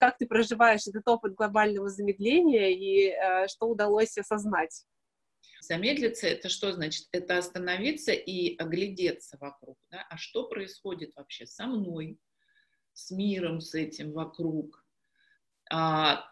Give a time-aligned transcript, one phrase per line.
[0.00, 4.84] как ты проживаешь этот опыт глобального замедления и э, что удалось осознать?
[5.60, 7.06] Замедлиться— это что значит?
[7.12, 9.78] Это остановиться и оглядеться вокруг.
[9.90, 10.06] Да?
[10.08, 12.18] А что происходит вообще со мной,
[12.94, 14.82] с миром, с этим вокруг?
[15.70, 16.24] А,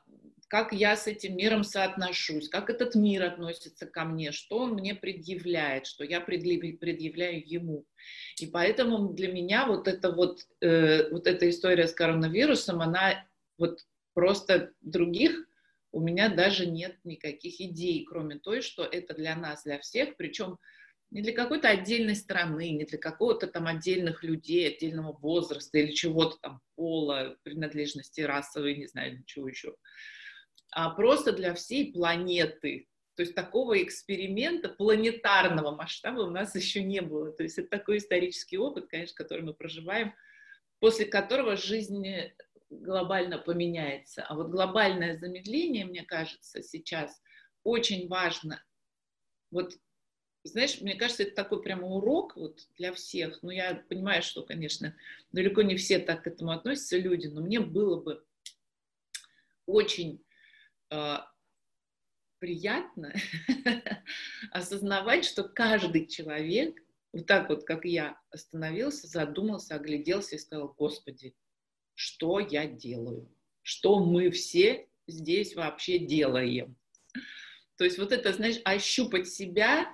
[0.48, 4.94] как я с этим миром соотношусь, как этот мир относится ко мне, что он мне
[4.94, 7.84] предъявляет, что я предъявляю ему.
[8.40, 13.26] И поэтому для меня вот эта вот, э, вот эта история с коронавирусом, она
[13.58, 13.80] вот
[14.14, 15.48] просто других
[15.90, 20.58] у меня даже нет никаких идей, кроме той, что это для нас, для всех, причем
[21.10, 26.36] не для какой-то отдельной страны, не для какого-то там отдельных людей, отдельного возраста или чего-то
[26.42, 29.74] там, пола, принадлежности расовой, не знаю, ничего еще,
[30.70, 32.86] а просто для всей планеты.
[33.14, 37.32] То есть такого эксперимента планетарного масштаба у нас еще не было.
[37.32, 40.14] То есть это такой исторический опыт, конечно, который мы проживаем,
[40.78, 42.06] после которого жизнь
[42.70, 44.22] глобально поменяется.
[44.24, 47.22] А вот глобальное замедление, мне кажется, сейчас
[47.64, 48.62] очень важно.
[49.50, 49.74] Вот,
[50.44, 53.42] знаешь, мне кажется, это такой прямо урок вот для всех.
[53.42, 54.94] Ну, я понимаю, что, конечно,
[55.32, 58.24] далеко не все так к этому относятся люди, но мне было бы
[59.66, 60.24] очень
[60.90, 61.16] э,
[62.38, 63.14] приятно
[64.50, 66.78] осознавать, что каждый человек,
[67.12, 71.34] вот так вот, как я, остановился, задумался, огляделся и сказал, Господи,
[71.98, 73.28] что я делаю,
[73.62, 76.76] что мы все здесь вообще делаем.
[77.76, 79.92] То есть вот это, знаешь, ощупать себя,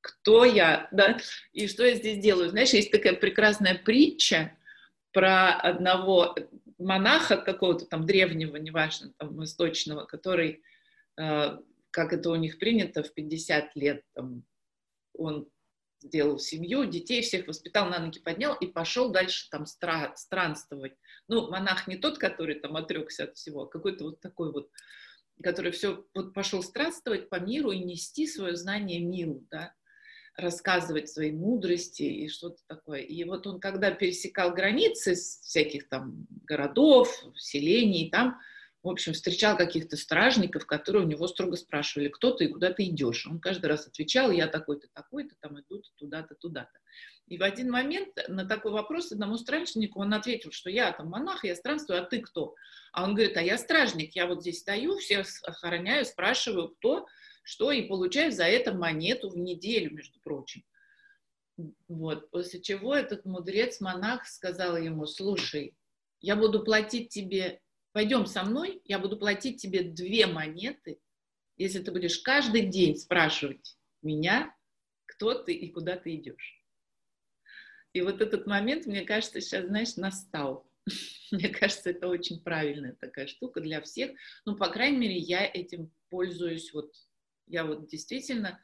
[0.00, 1.18] кто я, да,
[1.52, 2.48] и что я здесь делаю.
[2.48, 4.56] Знаешь, есть такая прекрасная притча
[5.12, 6.34] про одного
[6.78, 10.62] монаха какого-то там древнего, неважно, там, восточного, который,
[11.18, 11.58] э,
[11.90, 14.44] как это у них принято, в 50 лет там,
[15.12, 15.46] он
[16.00, 20.94] сделал семью, детей всех воспитал, на ноги поднял и пошел дальше там стра- странствовать.
[21.26, 24.70] Ну, монах не тот, который там отрекся от всего, а какой-то вот такой вот,
[25.42, 29.74] который все вот пошел странствовать по миру и нести свое знание миру, да,
[30.36, 33.00] рассказывать свои мудрости и что-то такое.
[33.00, 38.38] И вот он, когда пересекал границы всяких там городов, селений, там
[38.82, 42.84] в общем, встречал каких-то стражников, которые у него строго спрашивали, кто ты и куда ты
[42.84, 43.26] идешь.
[43.26, 46.78] Он каждый раз отвечал, я такой-то, такой-то, там иду туда-то, туда-то.
[47.26, 51.44] И в один момент на такой вопрос одному стражнику он ответил, что я там монах,
[51.44, 52.54] я странствую, а ты кто?
[52.92, 57.06] А он говорит, а я стражник, я вот здесь стою, всех охраняю, спрашиваю, кто,
[57.42, 60.62] что, и получаю за это монету в неделю, между прочим.
[61.88, 65.74] Вот, после чего этот мудрец-монах сказал ему, слушай,
[66.20, 67.60] я буду платить тебе
[67.92, 71.00] пойдем со мной, я буду платить тебе две монеты,
[71.56, 74.54] если ты будешь каждый день спрашивать меня,
[75.06, 76.58] кто ты и куда ты идешь.
[77.92, 80.70] И вот этот момент, мне кажется, сейчас, знаешь, настал.
[81.32, 84.12] Мне кажется, это очень правильная такая штука для всех.
[84.44, 86.72] Ну, по крайней мере, я этим пользуюсь.
[86.72, 86.92] Вот
[87.46, 88.60] я вот действительно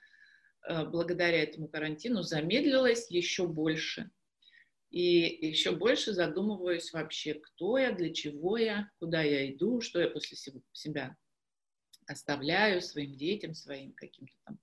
[0.68, 4.10] э, благодаря этому карантину замедлилась еще больше.
[4.94, 10.08] И еще больше задумываюсь вообще, кто я, для чего я, куда я иду, что я
[10.08, 10.36] после
[10.72, 11.16] себя
[12.06, 14.56] оставляю своим детям, своим каким-то там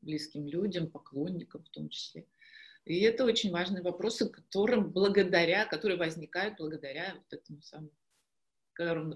[0.00, 2.26] близким людям, поклонникам в том числе.
[2.86, 7.92] И это очень важные вопросы, которым благодаря, которые возникают благодаря вот этому самому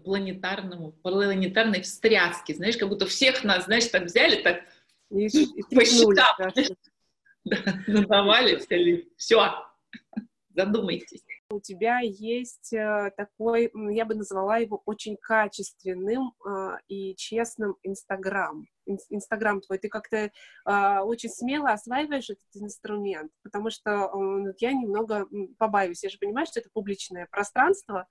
[0.05, 2.55] планетарному, планетарной встряске.
[2.55, 4.63] Знаешь, как будто всех нас, знаешь, так взяли, так
[5.11, 6.15] и, и по
[7.45, 8.59] да, надавали,
[9.17, 9.73] все,
[10.55, 11.23] Задумайтесь.
[11.51, 18.67] У тебя есть э, такой, я бы назвала его очень качественным э, и честным Инстаграм.
[19.11, 24.11] Инстаграм твой, ты как-то э, очень смело осваиваешь этот инструмент, потому что
[24.59, 25.27] я немного
[25.59, 26.03] побаюсь.
[26.03, 28.07] Я же понимаю, что это публичное пространство,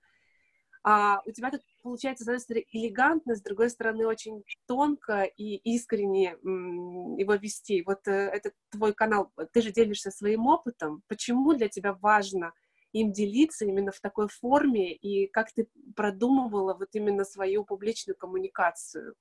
[0.84, 5.56] а у тебя тут получается, с одной стороны, элегантно, с другой стороны, очень тонко и
[5.56, 7.82] искренне его вести.
[7.82, 11.02] Вот э, этот твой канал, ты же делишься своим опытом.
[11.08, 12.52] Почему для тебя важно
[12.92, 19.14] им делиться именно в такой форме, и как ты продумывала вот именно свою публичную коммуникацию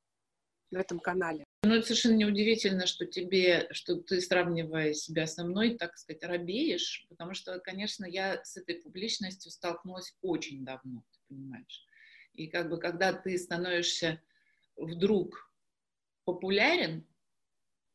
[0.71, 1.45] в этом канале?
[1.63, 7.05] Ну, это совершенно неудивительно, что тебе, что ты, сравнивая себя со мной, так сказать, робеешь,
[7.09, 11.85] потому что, конечно, я с этой публичностью столкнулась очень давно, понимаешь.
[12.33, 14.21] И как бы когда ты становишься
[14.75, 15.51] вдруг
[16.25, 17.05] популярен,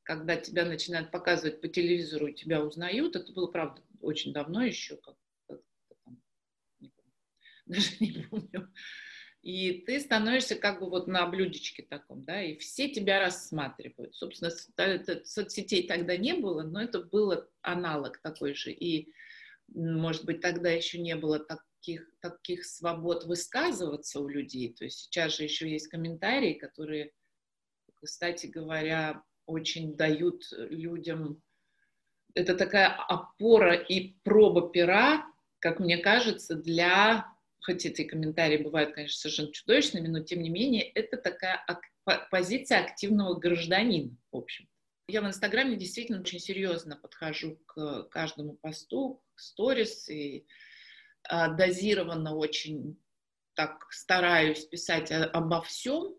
[0.03, 5.17] когда тебя начинают показывать по телевизору, тебя узнают, это было, правда, очень давно еще, как,
[5.49, 5.61] как
[6.05, 6.23] там,
[6.81, 7.13] не помню,
[7.67, 8.73] даже не помню.
[9.43, 14.15] И ты становишься как бы вот на блюдечке таком, да, и все тебя рассматривают.
[14.15, 14.51] Собственно,
[15.25, 18.73] соцсетей тогда не было, но это был аналог такой же.
[18.73, 19.13] И
[19.69, 21.39] может быть, тогда еще не было
[21.79, 24.73] таких, таких свобод высказываться у людей.
[24.73, 27.13] То есть сейчас же еще есть комментарии, которые,
[27.95, 31.43] кстати говоря, очень дают людям...
[32.35, 35.27] Это такая опора и проба пера,
[35.59, 37.27] как мне кажется, для...
[37.61, 41.65] Хоть эти комментарии бывают, конечно, совершенно чудовищными, но тем не менее, это такая
[42.31, 44.69] позиция активного гражданина, в общем.
[45.09, 50.47] Я в Инстаграме действительно очень серьезно подхожу к каждому посту, к сторис, и
[51.29, 52.99] дозированно очень
[53.55, 56.15] так стараюсь писать обо всем,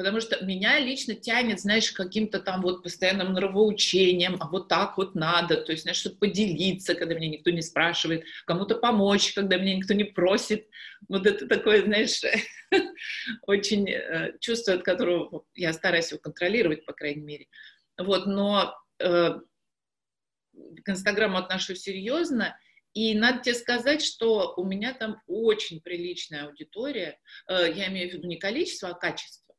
[0.00, 5.14] потому что меня лично тянет, знаешь, каким-то там вот постоянным нравоучением, а вот так вот
[5.14, 9.76] надо, то есть, знаешь, чтобы поделиться, когда меня никто не спрашивает, кому-то помочь, когда меня
[9.76, 10.66] никто не просит,
[11.08, 12.22] вот это такое, знаешь,
[13.46, 17.46] очень э, чувство, от которого я стараюсь его контролировать, по крайней мере,
[17.98, 19.34] вот, но э,
[20.82, 22.56] к Инстаграму отношусь серьезно,
[22.92, 28.14] и надо тебе сказать, что у меня там очень приличная аудитория, э, я имею в
[28.14, 29.54] виду не количество, а качество.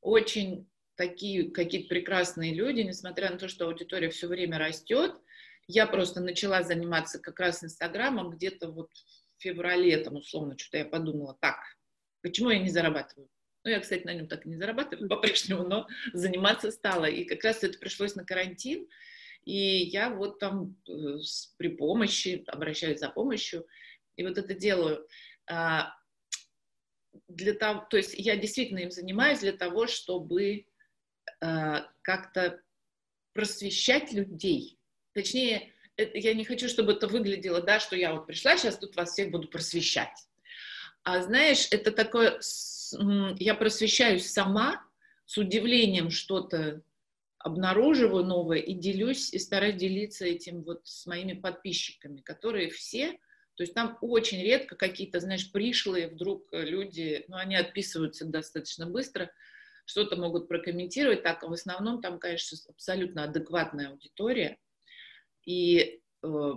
[0.00, 5.14] Очень такие какие-то прекрасные люди, несмотря на то, что аудитория все время растет.
[5.66, 8.90] Я просто начала заниматься как раз Инстаграмом где-то вот
[9.36, 11.56] в феврале, там, условно, что-то я подумала, так,
[12.22, 13.28] почему я не зарабатываю?
[13.64, 17.06] Ну, я, кстати, на нем так и не зарабатываю по-прежнему, но заниматься стала.
[17.06, 18.88] И как раз это пришлось на карантин,
[19.48, 21.16] и я вот там э,
[21.56, 23.66] при помощи, обращаюсь за помощью,
[24.16, 25.08] и вот это делаю.
[25.50, 25.94] А,
[27.28, 30.66] для того, то есть я действительно им занимаюсь для того, чтобы
[31.40, 32.60] а, как-то
[33.32, 34.78] просвещать людей.
[35.14, 39.12] Точнее, я не хочу, чтобы это выглядело, да, что я вот пришла, сейчас тут вас
[39.12, 40.28] всех буду просвещать.
[41.04, 42.38] А знаешь, это такое,
[43.38, 44.84] я просвещаюсь сама,
[45.24, 46.82] с удивлением что-то
[47.48, 53.18] обнаруживаю новое и делюсь, и стараюсь делиться этим вот с моими подписчиками, которые все,
[53.54, 59.32] то есть там очень редко какие-то, знаешь, пришлые вдруг люди, ну, они отписываются достаточно быстро,
[59.84, 64.58] что-то могут прокомментировать, так, в основном там, конечно, абсолютно адекватная аудитория,
[65.44, 66.52] и э,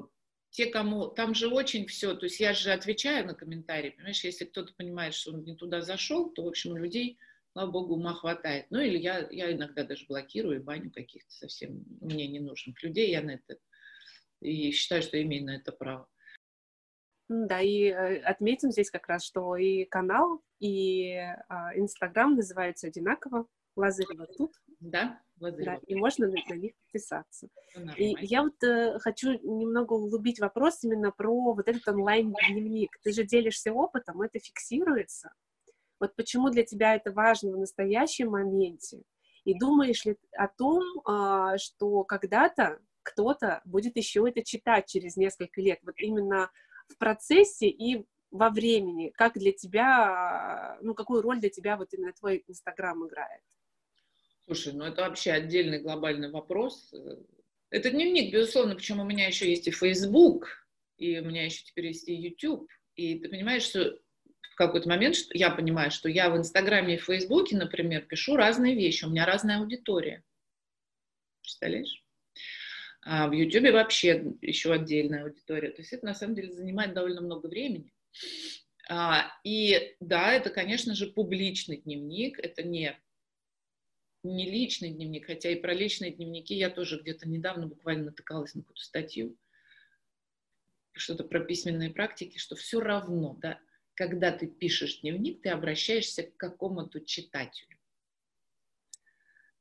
[0.52, 1.08] те, кому...
[1.08, 5.14] Там же очень все, то есть я же отвечаю на комментарии, понимаешь, если кто-то понимает,
[5.14, 7.18] что он не туда зашел, то, в общем, у людей
[7.54, 8.68] слава богу, ума хватает.
[8.70, 13.22] Ну, или я, я иногда даже блокирую баню каких-то совсем мне не нужных людей, я
[13.22, 13.58] на это
[14.42, 16.08] и считаю, что имею на это право.
[17.30, 21.16] Да, и э, отметим здесь как раз, что и канал, и
[21.48, 23.48] а, Инстаграм называются одинаково.
[23.78, 24.52] Лазарева тут.
[24.82, 25.78] Да, Лазарева.
[25.78, 27.48] Да, и можно на, на них подписаться.
[27.96, 32.98] И я вот э, хочу немного углубить вопрос именно про вот этот онлайн-дневник.
[33.02, 35.32] Ты же делишься опытом, это фиксируется.
[36.02, 39.04] Вот почему для тебя это важно в настоящем моменте?
[39.46, 45.62] И думаешь ли о том, а, что когда-то кто-то будет еще это читать через несколько
[45.62, 45.78] лет?
[45.84, 46.50] Вот именно
[46.88, 52.14] в процессе и во времени, как для тебя, ну, какую роль для тебя вот именно
[52.14, 53.44] твой Инстаграм играет?
[54.46, 56.92] Слушай, ну это вообще отдельный глобальный вопрос.
[57.70, 60.48] Это дневник, безусловно, причем у меня еще есть и Facebook,
[60.98, 62.68] и у меня еще теперь есть и YouTube.
[62.96, 64.00] И ты понимаешь, что
[64.52, 68.36] в какой-то момент что я понимаю, что я в Инстаграме и в Фейсбуке, например, пишу
[68.36, 70.24] разные вещи, у меня разная аудитория.
[71.42, 72.04] Представляешь?
[73.04, 75.72] А в Ютубе вообще еще отдельная аудитория.
[75.72, 77.92] То есть это на самом деле занимает довольно много времени.
[78.90, 83.00] А, и да, это, конечно же, публичный дневник, это не,
[84.24, 88.62] не личный дневник, хотя и про личные дневники я тоже где-то недавно буквально натыкалась на
[88.62, 89.38] какую-то статью,
[90.94, 93.60] что-то про письменные практики, что все равно, да,
[93.96, 97.78] когда ты пишешь дневник, ты обращаешься к какому-то читателю.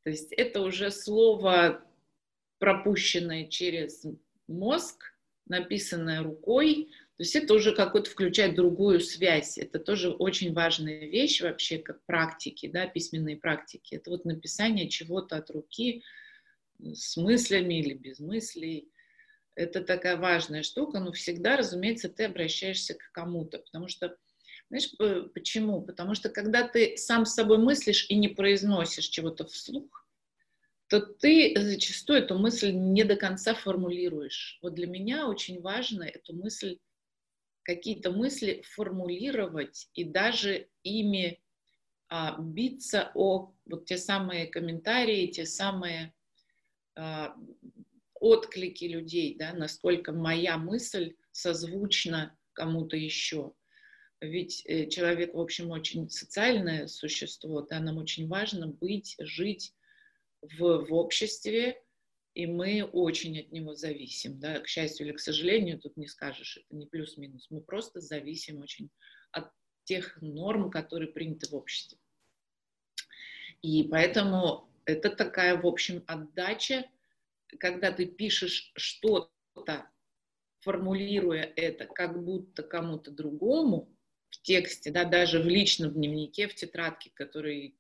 [0.03, 1.85] То есть это уже слово,
[2.59, 4.07] пропущенное через
[4.47, 5.15] мозг,
[5.47, 9.59] написанное рукой, то есть это уже какой-то включает другую связь.
[9.59, 13.97] Это тоже очень важная вещь вообще, как практики, да, письменные практики.
[13.97, 16.03] Это вот написание чего-то от руки
[16.79, 18.91] с мыслями или без мыслей.
[19.61, 24.17] Это такая важная штука, но всегда, разумеется, ты обращаешься к кому-то, потому что
[24.71, 24.91] знаешь,
[25.35, 25.83] почему?
[25.83, 30.09] Потому что когда ты сам с собой мыслишь и не произносишь чего-то вслух,
[30.89, 34.59] то ты зачастую эту мысль не до конца формулируешь.
[34.63, 36.79] Вот для меня очень важно эту мысль,
[37.63, 41.39] какие-то мысли формулировать и даже ими
[42.09, 46.15] а, биться о вот те самые комментарии, те самые
[46.97, 47.37] а,
[48.21, 53.55] отклики людей, да, насколько моя мысль созвучна кому-то еще.
[54.21, 59.75] Ведь э, человек, в общем, очень социальное существо, да, нам очень важно быть, жить
[60.43, 61.83] в, в обществе,
[62.35, 64.39] и мы очень от него зависим.
[64.39, 64.61] Да?
[64.61, 67.47] К счастью или к сожалению, тут не скажешь, это не плюс-минус.
[67.51, 68.91] Мы просто зависим очень
[69.33, 69.51] от
[69.85, 71.99] тех норм, которые приняты в обществе.
[73.63, 76.85] И поэтому это такая, в общем, отдача,
[77.59, 79.91] когда ты пишешь что-то,
[80.61, 83.97] формулируя это как будто кому-то другому
[84.29, 87.77] в тексте, да, даже в личном дневнике, в тетрадке, который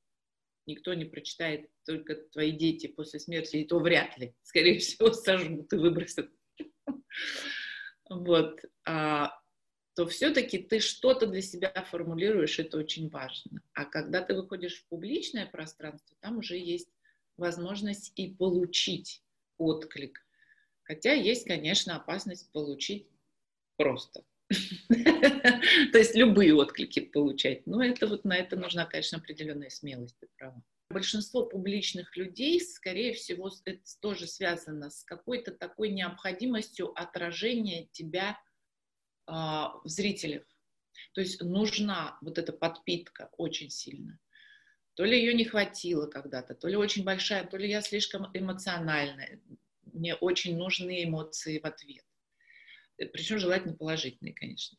[0.66, 5.72] никто не прочитает, только твои дети после смерти, и то вряд ли, скорее всего, сожгут
[5.72, 6.30] и выбросят.
[8.08, 8.64] Вот.
[8.84, 9.40] А,
[9.94, 13.60] то все-таки ты что-то для себя формулируешь, это очень важно.
[13.74, 16.90] А когда ты выходишь в публичное пространство, там уже есть
[17.36, 19.22] возможность и получить
[19.60, 20.24] отклик.
[20.82, 23.06] Хотя есть, конечно, опасность получить
[23.76, 24.24] просто.
[24.88, 27.66] То есть любые отклики получать.
[27.66, 30.62] Но это вот на это нужна, конечно, определенная смелость, ты права.
[30.88, 38.30] Большинство публичных людей, скорее всего, это тоже связано с какой-то такой необходимостью отражения тебя
[39.28, 40.42] э, в зрителях.
[41.14, 44.18] То есть нужна вот эта подпитка очень сильно.
[44.94, 49.40] То ли ее не хватило когда-то, то ли очень большая, то ли я слишком эмоциональная.
[49.92, 52.04] Мне очень нужны эмоции в ответ.
[52.98, 54.78] Э, Причем желательно положительные, конечно.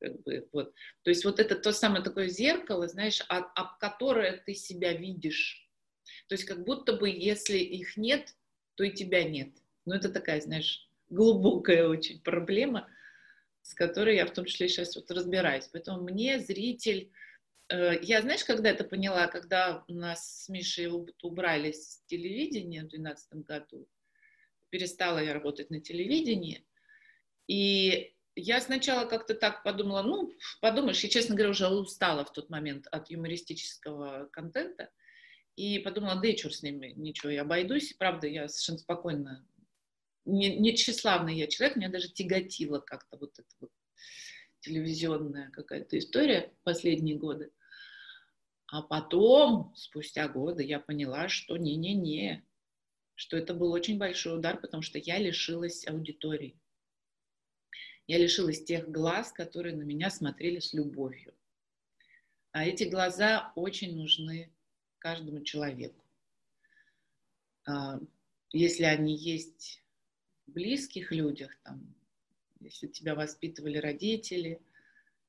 [0.00, 0.74] Как бы, вот.
[1.02, 5.68] То есть вот это то самое такое зеркало, знаешь, об, об которое ты себя видишь.
[6.28, 8.34] То есть как будто бы если их нет,
[8.74, 9.50] то и тебя нет.
[9.86, 12.88] Ну это такая, знаешь, глубокая очень проблема,
[13.62, 15.68] с которой я в том числе сейчас вот разбираюсь.
[15.68, 17.10] Поэтому мне зритель...
[17.68, 20.88] Э, я, знаешь, когда это поняла, когда у нас с Мишей
[21.22, 23.88] убрали с телевидения в 2012 году,
[24.70, 26.66] перестала я работать на телевидении,
[27.46, 32.50] и я сначала как-то так подумала, ну, подумаешь, я, честно говоря, уже устала в тот
[32.50, 34.90] момент от юмористического контента,
[35.56, 37.94] и подумала, да и черт с ним, ничего, я обойдусь.
[37.94, 39.46] Правда, я совершенно спокойно,
[40.24, 43.70] не, не тщеславный я человек, меня даже тяготила как-то вот эта вот
[44.64, 47.52] телевизионная какая-то история последние годы.
[48.66, 52.44] А потом, спустя годы, я поняла, что не-не-не,
[53.14, 56.58] что это был очень большой удар, потому что я лишилась аудитории.
[58.06, 61.34] Я лишилась тех глаз, которые на меня смотрели с любовью.
[62.52, 64.52] А эти глаза очень нужны
[64.98, 66.04] каждому человеку.
[67.66, 68.00] А,
[68.50, 69.82] если они есть
[70.46, 71.93] в близких людях, там,
[72.64, 74.60] если тебя воспитывали родители,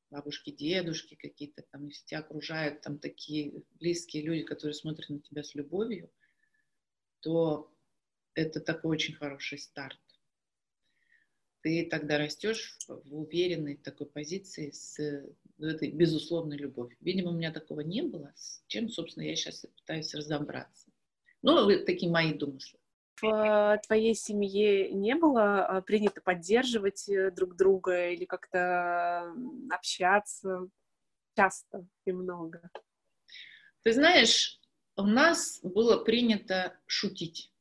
[0.10, 5.44] бабушки, дедушки какие-то, там, если тебя окружают там такие близкие люди, которые смотрят на тебя
[5.44, 6.10] с любовью,
[7.22, 7.72] то
[8.34, 10.00] это такой очень хороший старт
[11.66, 15.00] ты тогда растешь в уверенной такой позиции с
[15.58, 16.96] этой безусловной любовью.
[17.02, 20.92] Видимо, у меня такого не было, с чем, собственно, я сейчас пытаюсь разобраться.
[21.42, 22.78] Ну, такие мои домыслы.
[23.22, 29.34] В твоей семье не было а, принято поддерживать э, друг друга или как-то
[29.72, 30.68] общаться
[31.36, 32.70] часто и много?
[33.84, 34.60] Ты знаешь,
[34.98, 37.52] у нас было принято шутить.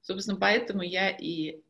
[0.00, 1.60] Собственно, поэтому я и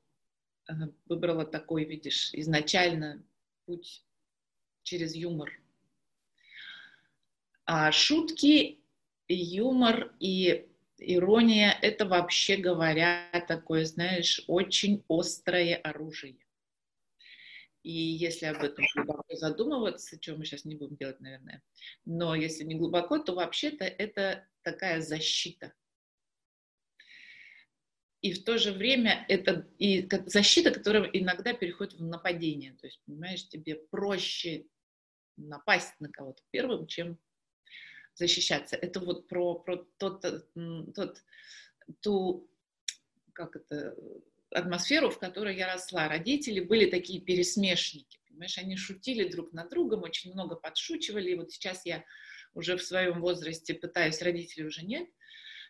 [1.07, 3.23] выбрала такой, видишь, изначально
[3.65, 4.05] путь
[4.83, 5.51] через юмор.
[7.65, 8.79] А шутки,
[9.29, 16.39] юмор и ирония– это вообще говоря такое, знаешь, очень острое оружие.
[17.83, 21.63] И если об этом глубоко задумываться, чего мы сейчас не будем делать, наверное,
[22.05, 25.73] но если не глубоко, то вообще-то это такая защита–
[28.27, 32.73] и в то же время это и защита, которая иногда переходит в нападение.
[32.73, 34.67] То есть, понимаешь, тебе проще
[35.37, 37.19] напасть на кого-то первым, чем
[38.17, 38.77] защищаться.
[38.77, 40.25] Это вот про, про тот,
[40.95, 41.23] тот,
[42.01, 42.51] ту,
[43.33, 43.97] как это,
[44.51, 46.09] атмосферу, в которой я росла.
[46.09, 51.53] Родители были такие пересмешники, понимаешь, они шутили друг над другом, очень много подшучивали, и вот
[51.53, 52.05] сейчас я
[52.55, 55.09] уже в своем возрасте пытаюсь, родителей уже нет,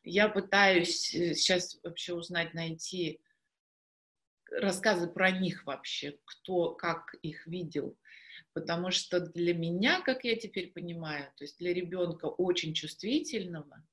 [0.04, 3.20] я пытаюсь э, сейчас вообще узнать, найти
[4.50, 7.98] рассказы про них вообще, кто как их видел.
[8.56, 13.86] Потому что для меня, как я теперь понимаю, то есть для ребенка очень чувствительного,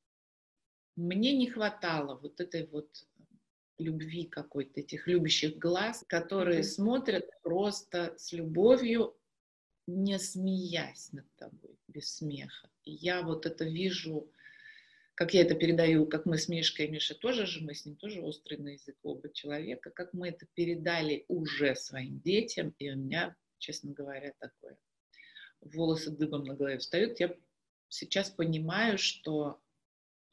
[0.95, 2.87] мне не хватало вот этой вот
[3.77, 6.75] любви какой-то, этих любящих глаз, которые mm-hmm.
[6.75, 9.13] смотрят просто с любовью,
[9.85, 12.69] не смеясь над тобой, без смеха.
[12.85, 14.31] И я вот это вижу
[15.15, 18.21] как я это передаю, как мы с Мишкой, Миша тоже же, мы с ним тоже
[18.21, 23.35] острый на язык оба человека, как мы это передали уже своим детям, и у меня,
[23.63, 24.77] честно говоря, такое,
[25.61, 27.33] волосы дыбом на голове встают, я
[27.87, 29.61] сейчас понимаю, что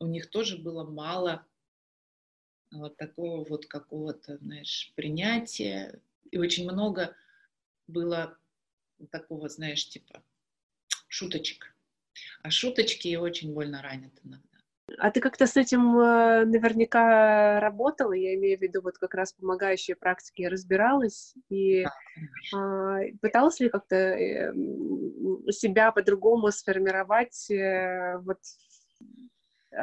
[0.01, 1.47] у них тоже было мало
[2.73, 6.01] вот такого вот какого-то, знаешь, принятия.
[6.31, 7.17] И очень много
[7.87, 8.37] было
[9.11, 10.23] такого, знаешь, типа
[11.09, 11.75] шуточек.
[12.43, 14.50] А шуточки очень больно ранят иногда.
[14.99, 19.33] А ты как-то с этим э, наверняка работала, я имею в виду вот как раз
[19.33, 21.85] помогающие практики разбиралась и
[22.53, 24.53] да, э, пыталась ли как-то э,
[25.53, 28.39] себя по-другому сформировать э, вот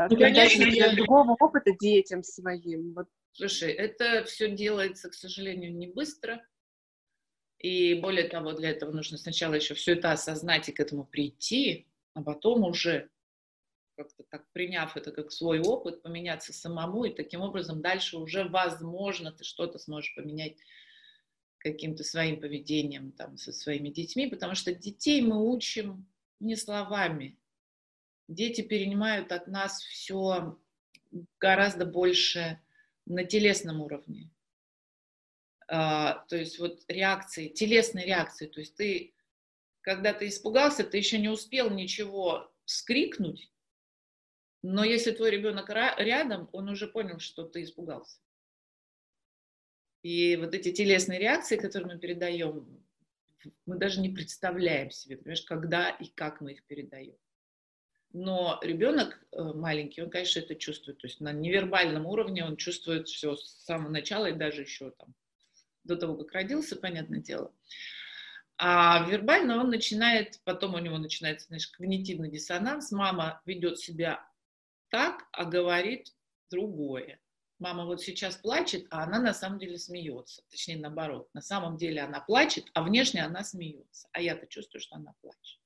[0.10, 0.94] ну, конечно, я...
[0.96, 2.94] другого опыта детям своим.
[2.94, 3.08] Вот.
[3.32, 6.46] Слушай, это все делается, к сожалению, не быстро.
[7.60, 11.88] И более того, для этого нужно сначала еще все это осознать и к этому прийти,
[12.14, 13.10] а потом уже
[13.98, 19.32] как-то так приняв это как свой опыт, поменяться самому, и таким образом дальше уже, возможно,
[19.32, 20.58] ты что-то сможешь поменять
[21.58, 26.08] каким-то своим поведением там, со своими детьми, потому что детей мы учим
[26.40, 27.38] не словами.
[28.28, 30.58] Дети перенимают от нас все
[31.40, 32.62] гораздо больше
[33.06, 34.30] на телесном уровне.
[35.68, 38.46] А, то есть вот реакции, телесные реакции.
[38.46, 39.16] То есть ты,
[39.82, 43.50] когда ты испугался, ты еще не успел ничего скрикнуть,
[44.64, 48.20] но если твой ребенок рядом, он уже понял, что ты испугался.
[50.04, 52.84] И вот эти телесные реакции, которые мы передаем,
[53.66, 57.18] мы даже не представляем себе, понимаешь, когда и как мы их передаем.
[58.14, 60.98] Но ребенок э, маленький, он, конечно, это чувствует.
[61.00, 65.14] То есть на невербальном уровне он чувствует все с самого начала и даже еще там
[65.84, 67.54] до того, как родился, понятное дело.
[68.58, 72.92] А вербально он начинает, потом у него начинается, знаешь, когнитивный диссонанс.
[72.92, 74.26] Мама ведет себя
[74.90, 76.14] так, а говорит
[76.50, 77.20] другое.
[77.60, 80.44] Мама вот сейчас плачет, а она на самом деле смеется.
[80.50, 81.28] Точнее, наоборот.
[81.34, 84.08] На самом деле она плачет, а внешне она смеется.
[84.12, 85.60] А я-то чувствую, что она плачет.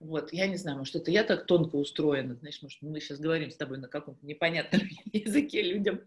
[0.00, 3.50] Вот, я не знаю, может, это я так тонко устроена, знаешь, может, мы сейчас говорим
[3.50, 4.80] с тобой на каком-то непонятном
[5.12, 6.00] языке людям.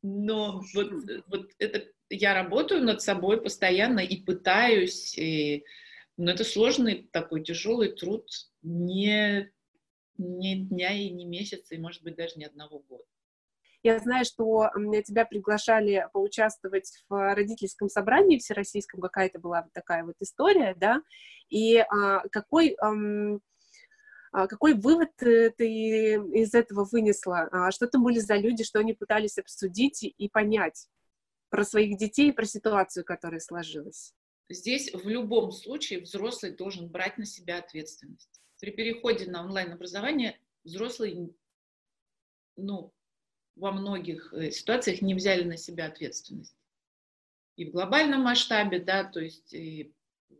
[0.00, 0.90] Но вот,
[1.28, 5.64] вот это я работаю над собой постоянно и пытаюсь, и,
[6.16, 8.26] но это сложный такой тяжелый труд,
[8.62, 9.52] не
[10.18, 13.04] ни дня и ни месяца, и, может быть, даже ни одного года.
[13.82, 14.70] Я знаю, что
[15.06, 21.02] тебя приглашали поучаствовать в родительском собрании всероссийском, какая-то была такая вот история, да,
[21.50, 27.48] и а, какой, а, какой вывод ты из этого вынесла?
[27.52, 30.88] А, что там были за люди, что они пытались обсудить и понять
[31.50, 34.14] про своих детей, про ситуацию, которая сложилась?
[34.48, 41.30] Здесь в любом случае взрослый должен брать на себя ответственность при переходе на онлайн-образование взрослые,
[42.56, 42.92] ну,
[43.56, 46.56] во многих э, ситуациях не взяли на себя ответственность.
[47.56, 49.92] И в глобальном масштабе, да, то есть и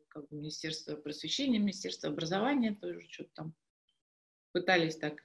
[0.08, 3.54] как бы Министерство просвещения, Министерство образования тоже что-то там
[4.52, 5.24] пытались так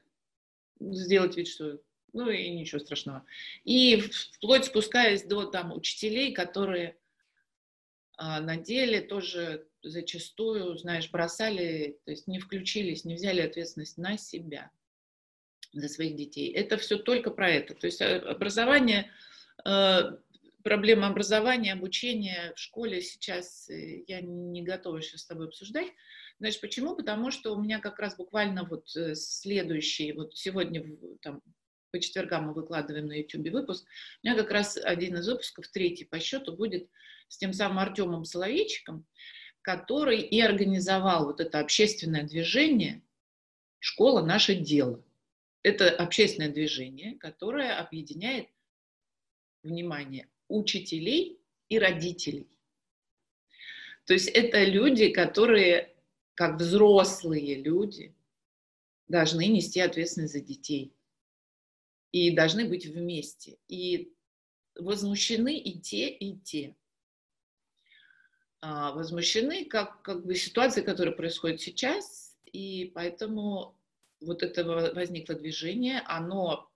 [0.80, 1.82] сделать вид, что
[2.14, 3.26] ну и ничего страшного.
[3.64, 6.98] И вплоть спускаясь до там учителей, которые
[8.18, 14.18] а, на деле тоже зачастую, знаешь, бросали, то есть не включились, не взяли ответственность на
[14.18, 14.72] себя
[15.74, 16.52] за своих детей.
[16.54, 17.76] Это все только про это.
[17.76, 19.12] То есть э, образование,
[19.66, 20.02] э,
[20.64, 25.88] проблема образования, обучения в школе сейчас э, я не готова сейчас с тобой обсуждать.
[26.40, 26.96] Знаешь, почему?
[26.96, 30.86] Потому что у меня как раз буквально вот следующий, вот сегодня
[31.22, 31.42] там,
[31.92, 33.86] по четвергам мы выкладываем на YouTube выпуск,
[34.24, 36.90] у меня как раз один из выпусков, третий по счету, будет
[37.28, 39.06] с тем самым Артемом Соловейчиком,
[39.70, 43.04] который и организовал вот это общественное движение
[43.78, 45.06] «Школа– наше дело».
[45.62, 48.50] Это общественное движение, которое объединяет,
[49.62, 52.50] внимание, учителей и родителей.
[54.06, 55.96] То есть это люди, которые,
[56.34, 58.16] как взрослые люди,
[59.08, 60.96] должны нести ответственность за детей
[62.12, 63.60] и должны быть вместе.
[63.68, 64.16] И
[64.74, 66.76] возмущены и те, и те.
[68.62, 73.78] А, возмущены как, как бы ситуацией, которая происходит сейчас, и поэтому
[74.20, 76.70] вот это возникло движение, оно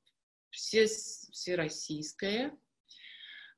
[0.49, 2.57] все, всероссийское,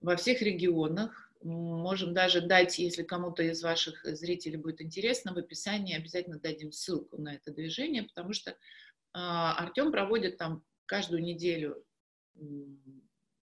[0.02, 1.32] во всех регионах.
[1.44, 7.22] Можем даже дать, если кому-то из ваших зрителей будет интересно, в описании обязательно дадим ссылку
[7.22, 8.56] на это движение, потому что э,
[9.14, 11.86] Артем проводит там каждую неделю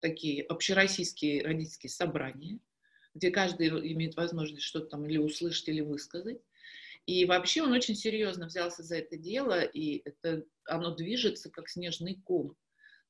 [0.01, 2.59] такие общероссийские родительские собрания,
[3.15, 6.41] где каждый имеет возможность что-то там или услышать, или высказать.
[7.07, 12.21] И вообще он очень серьезно взялся за это дело, и это, оно движется как снежный
[12.25, 12.57] ком.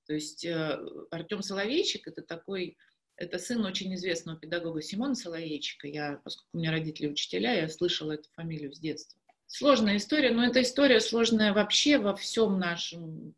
[0.06, 0.78] То есть э,
[1.10, 2.76] Артем Соловейчик– это такой,
[3.16, 5.86] это сын очень известного педагога Симона Соловейчика.
[5.86, 9.18] Я, поскольку у меня родители учителя, я слышала эту фамилию с детства.
[9.46, 13.34] Сложная история, но эта история сложная вообще во всем нашем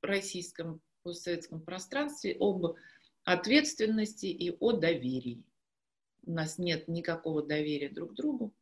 [0.00, 2.76] российском постсоветском пространстве об
[3.24, 5.42] ответственности и о доверии.
[6.24, 8.54] У нас нет никакого доверия друг к другу,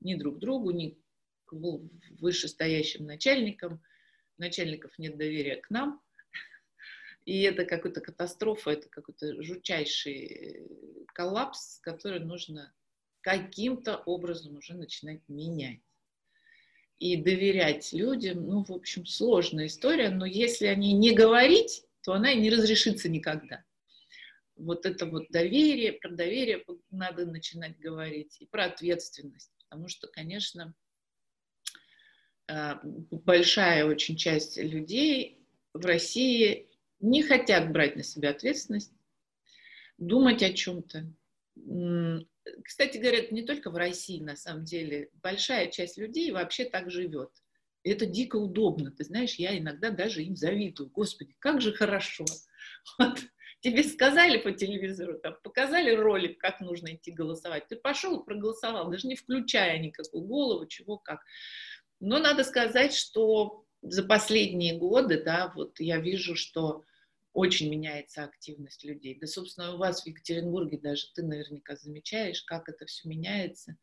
[0.00, 0.98] ни друг к другу, ни
[1.44, 1.52] к
[2.20, 3.82] вышестоящим начальникам.
[4.36, 6.02] Начальников нет доверия к нам.
[7.24, 10.66] И это какая-то катастрофа, это какой-то жутчайший э,
[11.14, 12.74] коллапс, который нужно
[13.22, 15.80] каким-то образом уже начинать менять.
[16.98, 22.12] И доверять людям, ну, в общем, сложная история, но если о ней не говорить, то
[22.12, 23.64] она и не разрешится никогда.
[24.56, 30.74] Вот это вот доверие, про доверие надо начинать говорить, и про ответственность, потому что, конечно,
[32.48, 32.74] э,
[33.10, 36.68] большая очень часть людей в России
[37.00, 38.92] не хотят брать на себя ответственность,
[39.98, 41.12] думать о чем-то.
[42.62, 47.30] Кстати говоря, не только в России, на самом деле, большая часть людей вообще так живет.
[47.82, 48.90] Это дико удобно.
[48.90, 50.90] Ты знаешь, я иногда даже им завидую.
[50.90, 52.24] Господи, как же хорошо.
[52.98, 53.18] Вот.
[53.64, 57.66] Тебе сказали по телевизору, там, показали ролик, как нужно идти голосовать.
[57.66, 61.20] Ты пошел проголосовал, даже не включая никакую голову, чего как.
[61.98, 66.84] Но надо сказать, что за последние годы, да, вот я вижу, что
[67.32, 69.18] очень меняется активность людей.
[69.18, 73.78] Да, собственно, у вас в Екатеринбурге даже ты наверняка замечаешь, как это все меняется,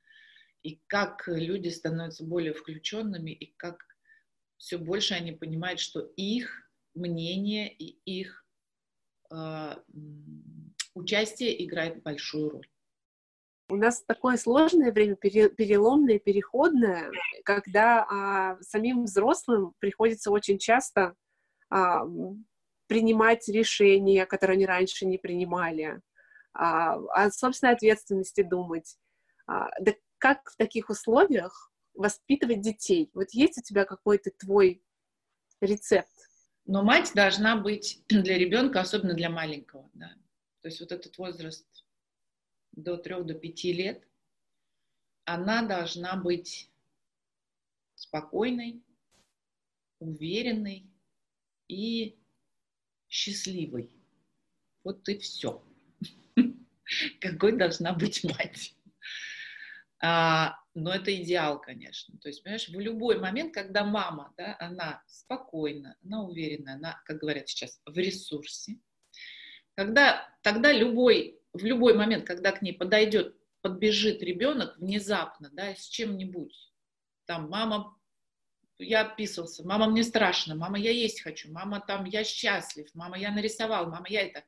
[0.62, 3.84] и как люди становятся более включенными, и как
[4.58, 8.42] все больше они понимают, что их мнение и их
[10.94, 12.68] участие играет большую роль.
[13.70, 17.10] У нас такое сложное время, переломное, переходное,
[17.46, 21.16] когда а, самим взрослым приходится очень часто
[21.70, 22.02] а,
[22.88, 26.02] принимать решения, которые они раньше не принимали,
[26.54, 28.98] а, о собственной ответственности думать.
[29.48, 33.10] А, да как в таких условиях воспитывать детей?
[33.14, 34.84] Вот есть у тебя какой-то твой
[35.62, 36.21] рецепт?
[36.66, 40.16] Но мать должна быть для ребенка, особенно для маленького, да.
[40.62, 41.66] То есть вот этот возраст
[42.72, 44.08] до трех, до пяти лет,
[45.26, 46.70] она должна быть
[47.96, 48.84] спокойной,
[50.00, 50.90] уверенной
[51.68, 52.20] и
[53.08, 53.96] счастливой.
[54.84, 55.64] Вот и все.
[57.22, 58.76] Какой должна быть мать.
[60.02, 62.18] А, но это идеал, конечно.
[62.20, 67.18] То есть, понимаешь, в любой момент, когда мама, да, она спокойна, она уверена, она, как
[67.18, 68.80] говорят сейчас, в ресурсе,
[69.76, 75.88] когда, тогда любой, в любой момент, когда к ней подойдет, подбежит ребенок внезапно, да, с
[75.88, 76.72] чем-нибудь,
[77.26, 77.98] там, мама
[78.80, 83.32] я описывался, мама, мне страшно, мама, я есть хочу, мама, там, я счастлив, мама, я
[83.32, 84.44] нарисовал, мама, я это.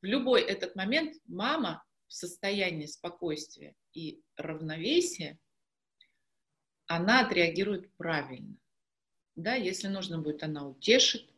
[0.00, 5.38] В любой этот момент мама в состоянии спокойствия и равновесия,
[6.88, 8.56] она отреагирует правильно.
[9.36, 11.30] Да, если нужно будет, она утешит,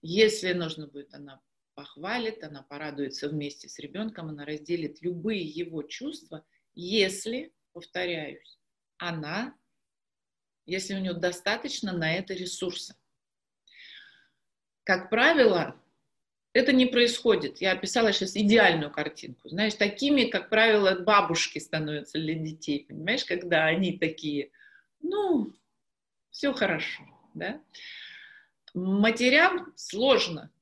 [0.00, 1.40] если нужно будет, она
[1.74, 8.60] похвалит, она порадуется вместе с ребенком, она разделит любые его чувства, если, повторяюсь,
[8.98, 9.58] она
[10.68, 12.94] если у него достаточно на это ресурса.
[14.84, 15.80] Как правило,
[16.52, 17.62] это не происходит.
[17.62, 19.48] Я описала сейчас идеальную картинку.
[19.48, 24.50] Знаешь, такими, как правило, бабушки становятся для детей, понимаешь, когда они такие,
[25.00, 25.52] ну,
[26.30, 27.02] все хорошо,
[27.34, 27.62] да.
[28.74, 30.52] Матерям сложно.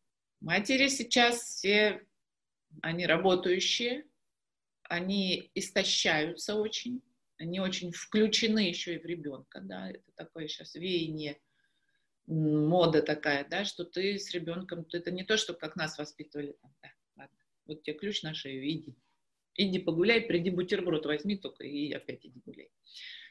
[0.40, 2.06] Матери сейчас все,
[2.82, 4.04] они работающие,
[4.82, 7.02] они истощаются очень,
[7.38, 11.40] они очень включены еще и в ребенка, да, это такое сейчас веяние,
[12.26, 16.74] мода такая, да, что ты с ребенком, это не то, что как нас воспитывали, там,
[16.82, 18.96] да, ладно, вот тебе ключ на шею, иди,
[19.54, 22.70] иди погуляй, приди бутерброд возьми только и опять иди гуляй.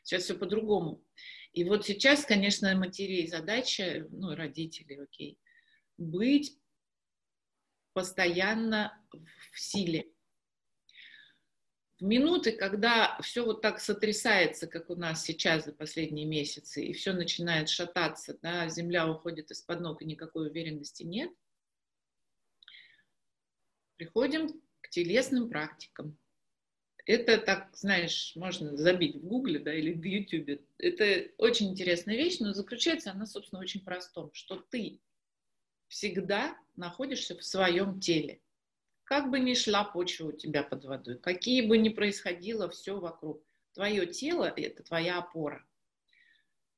[0.05, 1.03] Сейчас все по-другому.
[1.51, 5.39] И вот сейчас, конечно, матерей задача, ну, родителей, окей,
[5.97, 6.57] быть
[7.93, 9.03] постоянно
[9.51, 10.11] в силе,
[11.97, 16.93] в минуты, когда все вот так сотрясается, как у нас сейчас за последние месяцы, и
[16.93, 21.31] все начинает шататься, да, земля уходит из-под ног, и никакой уверенности нет,
[23.95, 26.15] приходим к телесным практикам.
[27.05, 30.61] Это так, знаешь, можно забить в Гугле, да, или в Ютубе.
[30.79, 34.99] Это очень интересная вещь, но заключается она, собственно, очень простом, что ты
[35.87, 38.41] всегда находишься в своем теле.
[39.03, 43.43] Как бы ни шла почва у тебя под водой, какие бы ни происходило все вокруг,
[43.73, 45.63] твое тело– это твоя опора.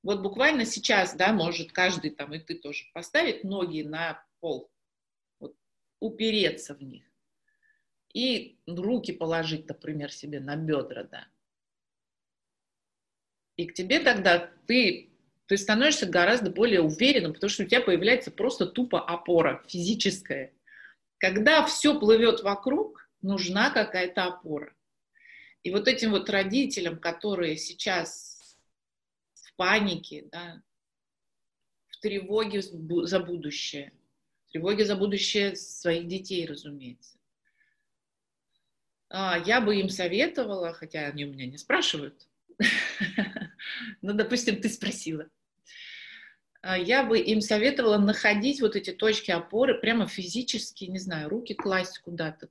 [0.04, 4.70] Вот буквально сейчас, да, может каждый там, и ты тоже, поставить ноги на пол,
[5.40, 5.56] вот,
[6.02, 7.07] упереться в них.
[8.14, 11.28] И руки положить, например, себе на бедра, да.
[13.58, 15.10] И к тебе тогда ты
[15.48, 20.54] ты становишься гораздо более уверенным, потому что у тебя появляется просто тупо опора физическая.
[21.20, 24.74] Когда все плывет вокруг, нужна какая-то опора.
[25.64, 28.58] И вот этим вот родителям, которые сейчас
[29.34, 30.62] в панике, да,
[31.88, 33.94] в тревоге за будущее,
[34.48, 37.17] в тревоге за будущее своих детей, разумеется,
[39.10, 42.28] я бы им советовала, хотя они у меня не спрашивают,
[44.02, 45.30] ну, допустим, ты спросила,
[46.62, 51.54] а, я бы им советовала находить вот эти точки опоры прямо физически, не знаю, руки
[51.54, 52.50] класть куда-то,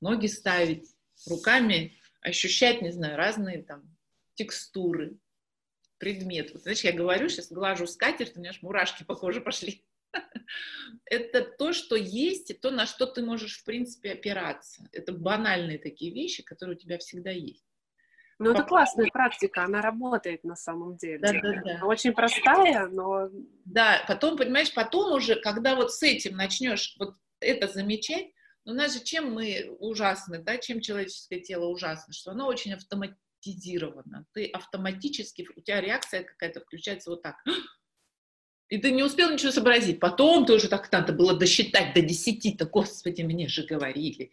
[0.00, 0.88] ноги ставить,
[1.26, 3.96] руками ощущать, не знаю, разные там
[4.34, 5.18] текстуры,
[5.98, 6.54] предметы.
[6.54, 9.82] Вот, знаешь, я говорю, сейчас глажу скатерть, у меня аж мурашки по коже пошли.
[11.04, 14.88] Это то, что есть, и то, на что ты можешь, в принципе, опираться.
[14.92, 17.64] Это банальные такие вещи, которые у тебя всегда есть.
[18.38, 21.18] Ну, это классная практика, она работает на самом деле.
[21.18, 21.84] Да, да, да.
[21.84, 23.28] Очень простая, но...
[23.64, 28.28] Да, потом, понимаешь, потом уже, когда вот с этим начнешь вот это замечать,
[28.64, 32.74] ну, у нас же чем мы ужасны, да, чем человеческое тело ужасно, что оно очень
[32.74, 34.26] автоматизировано.
[34.32, 37.36] Ты автоматически, у тебя реакция какая-то включается вот так.
[38.68, 39.98] И ты не успел ничего сообразить.
[39.98, 44.32] Потом ты уже так надо было досчитать до десяти-то, господи, мне же говорили.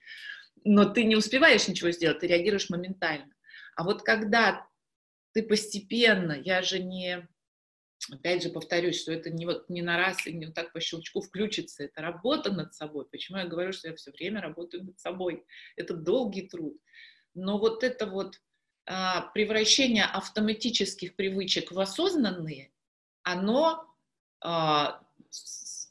[0.63, 3.34] Но ты не успеваешь ничего сделать, ты реагируешь моментально.
[3.76, 4.67] А вот когда
[5.34, 7.28] ты постепенно, я же не,
[8.12, 10.82] опять же повторюсь, что это не вот не на раз и не вот так по
[10.82, 13.06] щелчку включится, это работа над собой.
[13.06, 15.45] Почему я говорю, что я все время работаю над собой?
[15.78, 16.78] Это долгий труд.
[17.34, 18.41] Но вот это вот
[18.86, 22.71] а, превращение автоматических привычек в осознанные,
[23.24, 23.94] оно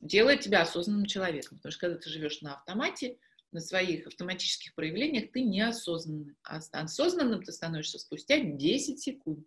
[0.01, 1.59] делает тебя осознанным человеком.
[1.59, 3.19] Потому что когда ты живешь на автомате,
[3.53, 6.35] на своих автоматических проявлениях, ты неосознанный.
[6.43, 9.47] А осознанным ты становишься спустя 10 секунд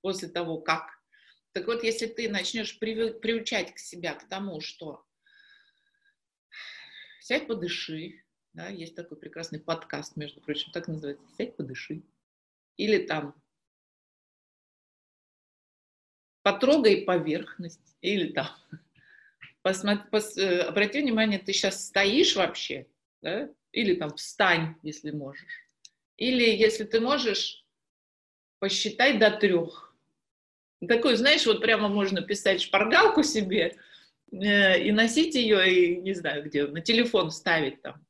[0.00, 0.90] после того, как.
[1.52, 5.04] Так вот, если ты начнешь приучать к себя к тому, что
[7.20, 12.02] сядь, подыши, да, есть такой прекрасный подкаст, между прочим, так называется, сядь, подыши.
[12.76, 13.41] Или там
[16.42, 18.48] потрогай поверхность, или там
[19.62, 22.86] посмотри, пос, э, обрати внимание, ты сейчас стоишь вообще,
[23.22, 23.48] да?
[23.72, 25.64] или там встань, если можешь.
[26.16, 27.64] Или если ты можешь,
[28.58, 29.94] посчитай до трех.
[30.86, 33.76] Такой, знаешь, вот прямо можно писать шпаргалку себе
[34.30, 38.04] э, и носить ее, и не знаю где, на телефон ставить там.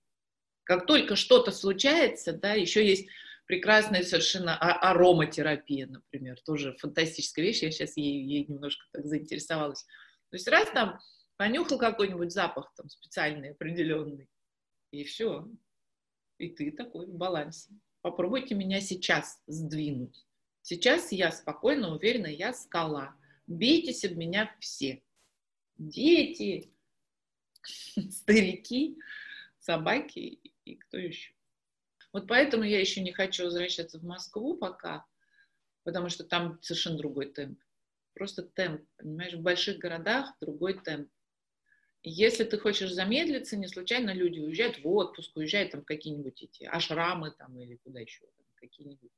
[0.65, 3.09] Как только что-то случается, да, еще есть
[3.53, 9.85] прекрасная совершенно а, ароматерапия, например, тоже фантастическая вещь, я сейчас ей, ей немножко так заинтересовалась.
[10.31, 10.99] То есть раз там
[11.37, 14.31] понюхал какой-нибудь запах там специальный, определенный,
[14.91, 15.47] и все.
[16.39, 17.75] И ты такой в балансе.
[18.01, 20.27] Попробуйте меня сейчас сдвинуть.
[20.63, 23.15] Сейчас я спокойно, уверена, я скала.
[23.47, 25.03] Бейтесь об меня все.
[25.77, 26.73] Дети,
[28.09, 28.97] старики,
[29.59, 31.35] собаки и кто еще.
[32.13, 35.07] Вот поэтому я еще не хочу возвращаться в Москву пока,
[35.85, 37.59] потому что там совершенно другой темп.
[38.15, 41.11] Просто темп, понимаешь, в больших городах другой темп.
[42.03, 47.31] Если ты хочешь замедлиться, не случайно люди уезжают в отпуск, уезжают там какие-нибудь эти ашрамы
[47.31, 49.13] там или куда еще, какие-нибудь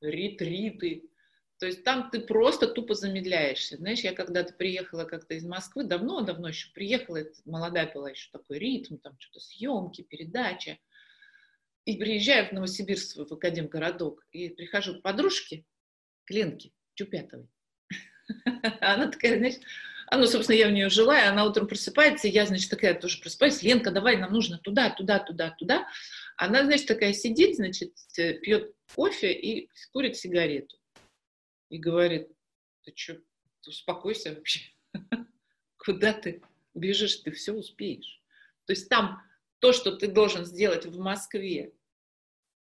[0.00, 1.10] ретриты.
[1.58, 3.76] То есть там ты просто тупо замедляешься.
[3.76, 8.96] Знаешь, я когда-то приехала как-то из Москвы, давно-давно еще приехала, молодая была еще такой ритм,
[8.96, 10.78] там что-то съемки, передача.
[11.88, 15.64] И приезжаю в Новосибирск, в Академгородок, и прихожу к подружке,
[16.26, 17.48] к Ленке Чупятовой.
[18.82, 19.54] Она такая, знаешь,
[20.08, 22.92] а, ну, собственно, я в нее жила, и она утром просыпается, и я, значит, такая
[22.92, 25.88] тоже просыпаюсь, Ленка, давай, нам нужно туда, туда, туда, туда.
[26.36, 30.76] Она, значит, такая сидит, значит, э, пьет кофе и курит сигарету.
[31.70, 32.28] И говорит,
[32.84, 33.18] ты что,
[33.66, 34.60] успокойся вообще.
[35.78, 36.42] Куда ты
[36.74, 38.22] бежишь, ты все успеешь.
[38.66, 39.22] То есть там
[39.60, 41.72] то, что ты должен сделать в Москве,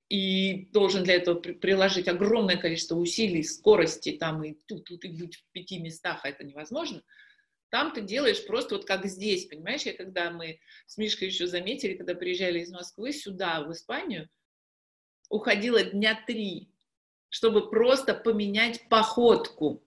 [0.10, 5.36] и должен для этого приложить огромное количество усилий, скорости там и тут, тут и быть
[5.36, 7.02] в пяти местах, а это невозможно–
[7.70, 9.84] там ты делаешь просто вот как здесь, понимаешь?
[9.84, 14.30] Я когда мы с Мишкой еще заметили, когда приезжали из Москвы сюда, в Испанию,
[15.30, 16.70] уходило дня три,
[17.30, 19.84] чтобы просто поменять походку.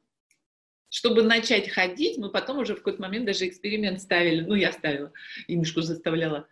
[0.91, 5.13] Чтобы начать ходить, мы потом уже в какой-то момент даже эксперимент ставили, ну, я ставила,
[5.47, 6.49] и Мишку заставляла.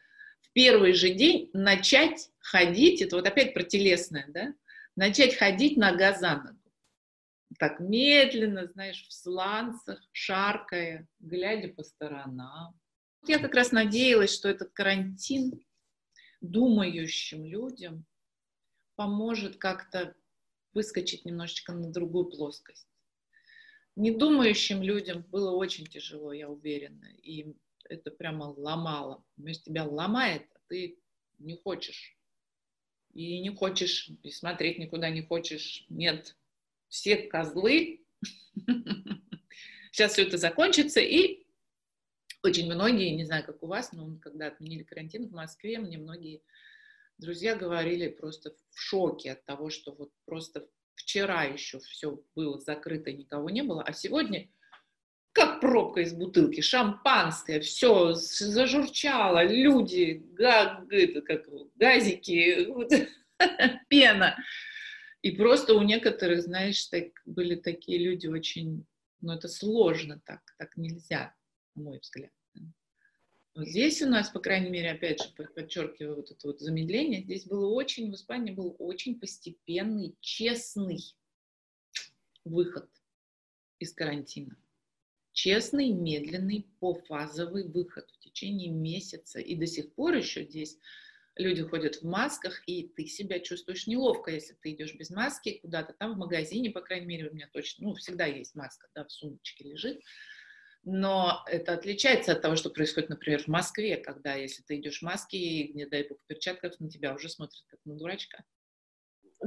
[0.59, 4.53] Первый же день начать ходить, это вот опять про телесное, да,
[4.97, 6.59] начать ходить нога за ногу
[7.59, 12.79] так медленно, знаешь, в сланцах, шаркая, глядя по сторонам.
[13.27, 15.61] Я как раз надеялась, что этот карантин
[16.41, 18.05] думающим людям
[18.97, 20.15] поможет как-то
[20.73, 22.89] выскочить немножечко на другую плоскость.
[23.97, 27.07] Недумающим людям было очень тяжело, я уверена.
[27.23, 27.57] И
[27.89, 29.25] это прямо ломало.
[29.37, 30.99] Понимаешь, тебя ломает, а ты
[31.39, 32.17] не хочешь.
[33.13, 35.85] И не хочешь, и смотреть никуда не хочешь.
[35.89, 36.37] Нет,
[36.89, 38.05] все козлы.
[39.93, 41.47] Сейчас все это закончится, и
[42.43, 46.43] очень многие, не знаю, как у вас, но когда отменили карантин в Москве, мне многие
[47.17, 53.13] друзья говорили просто в шоке от того, что вот просто вчера еще все было закрыто,
[53.13, 54.49] никого не было, а сегодня
[55.33, 62.69] как пробка из бутылки, шампанское, все зажурчало, люди, га, это, как, газики,
[63.89, 64.37] пена.
[65.23, 68.87] И просто у некоторых, знаешь, так, были такие люди очень,
[69.21, 71.35] ну это сложно так, так нельзя,
[71.75, 72.33] на мой взгляд.
[73.55, 77.45] Вот здесь у нас, по крайней мере, опять же, подчеркиваю вот это вот замедление, здесь
[77.45, 81.01] было очень, в Испании был очень постепенный, честный
[82.45, 82.89] выход
[83.81, 84.57] из карантина.
[85.41, 89.39] Честный, медленный, пофазовый выход в течение месяца.
[89.39, 90.77] И до сих пор еще здесь
[91.37, 95.93] люди ходят в масках, и ты себя чувствуешь неловко, если ты идешь без маски куда-то
[95.93, 99.13] там в магазине, по крайней мере, у меня точно, ну, всегда есть маска, да, в
[99.13, 100.01] сумочке лежит
[100.83, 105.03] но это отличается от того, что происходит, например, в Москве, когда если ты идешь в
[105.03, 108.43] маске и, не дай бог, в перчатках, на тебя уже смотрят как на дурачка.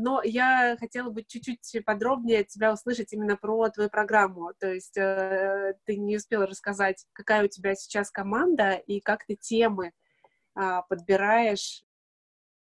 [0.01, 4.51] Но я хотела бы чуть-чуть подробнее тебя услышать именно про твою программу.
[4.59, 9.35] То есть э, ты не успела рассказать, какая у тебя сейчас команда и как ты
[9.35, 9.91] темы
[10.59, 11.83] э, подбираешь.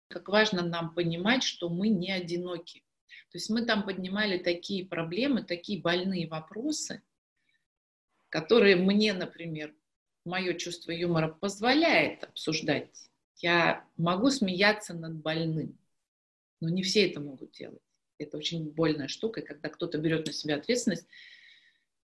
[0.09, 2.81] Как важно нам понимать, что мы не одиноки.
[3.33, 7.03] То есть мы там поднимали такие проблемы, такие больные вопросы,
[8.29, 9.75] которые мне, например,
[10.27, 13.11] мое чувство юмора позволяет обсуждать.
[13.37, 15.79] Я могу смеяться над больным,
[16.65, 17.83] но не все это могут делать.
[18.19, 21.07] Это очень больная штука, и когда кто-то берет на себя ответственность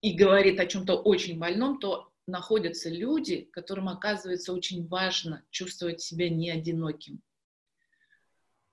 [0.02, 6.28] и говорит о чем-то очень больном, то находятся люди, которым оказывается очень важно чувствовать себя
[6.28, 7.22] не одиноким.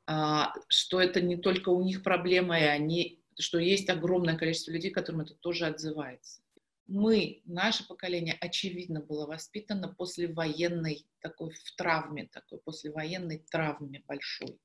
[0.05, 4.91] А, что это не только у них проблема, и они, что есть огромное количество людей,
[4.91, 6.41] которым это тоже отзывается
[6.87, 14.57] мы, наше поколение, очевидно, было воспитано после военной такой в травме, такой послевоенной травме большой,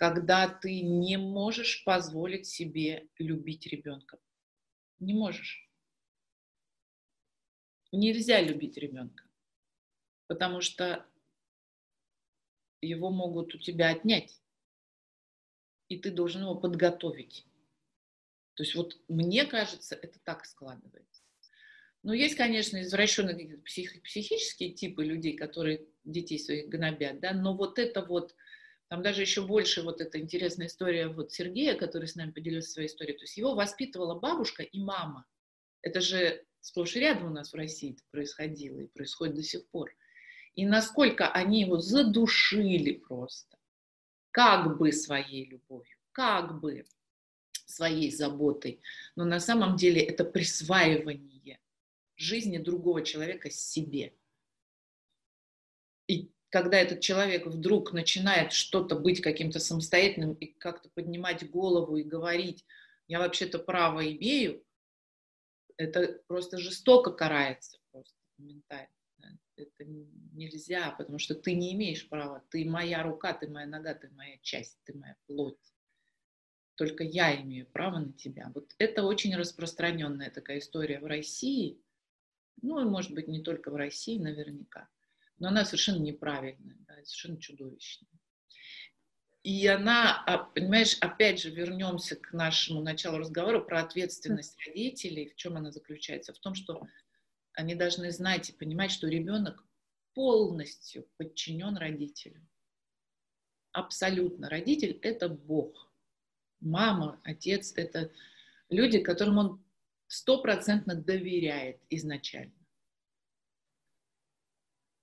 [0.00, 4.18] когда ты не можешь позволить себе любить ребенка.
[4.98, 5.68] Не можешь.
[7.92, 9.24] Нельзя любить ребенка,
[10.26, 11.06] потому что
[12.80, 14.40] его могут у тебя отнять,
[15.88, 17.44] и ты должен его подготовить.
[18.54, 21.22] То есть вот мне кажется, это так складывается.
[22.02, 27.78] Но есть, конечно, извращенные псих, психические типы людей, которые детей своих гнобят, да, но вот
[27.78, 28.34] это вот,
[28.90, 32.88] там даже еще больше вот эта интересная история вот Сергея, который с нами поделился своей
[32.88, 35.26] историей, то есть его воспитывала бабушка и мама.
[35.80, 39.68] Это же сплошь и рядом у нас в России это происходило и происходит до сих
[39.68, 39.94] пор.
[40.56, 43.58] И насколько они его задушили просто,
[44.32, 46.84] как бы своей любовью, как бы
[47.66, 48.82] своей заботой,
[49.14, 51.60] но на самом деле это присваивание
[52.16, 54.14] жизни другого человека себе.
[56.50, 62.64] Когда этот человек вдруг начинает что-то быть каким-то самостоятельным и как-то поднимать голову и говорить,
[63.08, 64.64] я вообще-то право имею,
[65.76, 68.88] это просто жестоко карается просто моментально.
[69.56, 72.42] Это нельзя, потому что ты не имеешь права.
[72.50, 75.58] Ты моя рука, ты моя нога, ты моя часть, ты моя плоть
[76.80, 78.50] только я имею право на тебя.
[78.54, 81.78] Вот это очень распространенная такая история в России,
[82.62, 84.88] ну и может быть не только в России, наверняка,
[85.40, 88.08] но она совершенно неправильная, да, совершенно чудовищная.
[89.42, 95.30] И она, а, понимаешь, опять же вернемся к нашему началу разговора про ответственность родителей.
[95.30, 96.34] В чем она заключается?
[96.34, 96.86] В том, что
[97.54, 99.64] они должны знать и понимать, что ребенок
[100.14, 102.46] полностью подчинен родителю.
[103.72, 104.50] Абсолютно.
[104.50, 105.90] Родитель– это Бог
[106.60, 108.10] мама, отец— это
[108.68, 109.64] люди, которым он
[110.06, 112.52] стопроцентно доверяет изначально.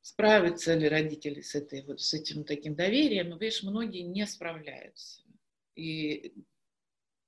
[0.07, 3.27] Справятся ли родители с, этой, вот, с этим таким доверием?
[3.27, 5.21] Ну, видишь, многие не справляются.
[5.75, 6.33] И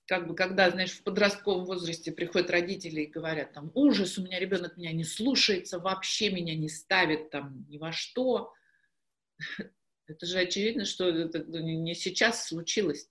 [0.06, 4.40] как бы, когда, знаешь, в подростковом возрасте приходят родители и говорят, там, ужас, у меня
[4.40, 8.54] ребенок меня не слушается, вообще меня не ставит там ни во что.
[10.08, 13.10] Это же очевидно, что это не сейчас случилось.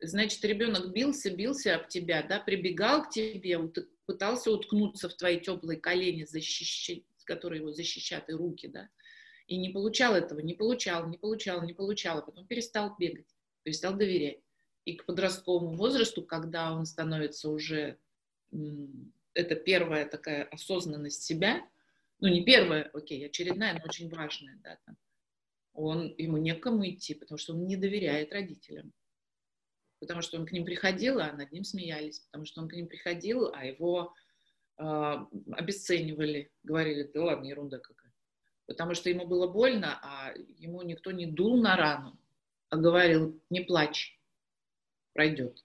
[0.00, 3.60] значит, ребенок бился, бился об тебя, да, прибегал к тебе,
[4.06, 8.88] пытался уткнуться в твои теплые колени, защищать, которые его защищат, и руки, да,
[9.46, 13.28] и не получал этого, не получал, не получал, не получал, а потом перестал бегать,
[13.62, 14.40] перестал доверять.
[14.84, 17.98] И к подростковому возрасту, когда он становится уже
[19.34, 21.66] это первая такая осознанность себя,
[22.20, 24.96] ну не первая, окей, очередная, но очень важная, да, там.
[25.74, 28.92] он, ему некому идти, потому что он не доверяет родителям,
[30.00, 32.86] потому что он к ним приходил, а над ним смеялись, потому что он к ним
[32.86, 34.14] приходил, а его
[34.78, 38.12] обесценивали, говорили, да ладно, ерунда какая,
[38.66, 42.18] потому что ему было больно, а ему никто не дул на рану,
[42.70, 44.18] а говорил, не плачь,
[45.14, 45.64] пройдет.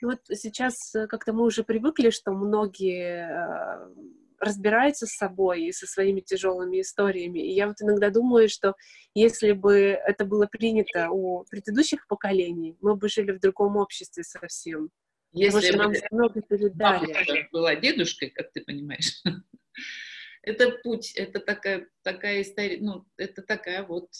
[0.00, 3.94] Ну вот сейчас э, как-то мы уже привыкли, что многие э,
[4.40, 7.38] разбираются с собой и со своими тяжелыми историями.
[7.38, 8.74] И я вот иногда думаю, что
[9.14, 14.90] если бы это было принято у предыдущих поколений, мы бы жили в другом обществе совсем.
[15.32, 17.48] Если нам много передали.
[17.50, 19.22] была дедушкой, как ты понимаешь,
[20.42, 24.10] это путь, это такая, такая история, ну, это такая вот,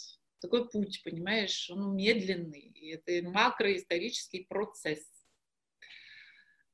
[0.41, 5.01] такой путь, понимаешь, он медленный, и это макроисторический процесс